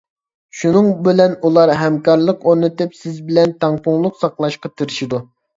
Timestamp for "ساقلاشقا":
4.25-4.77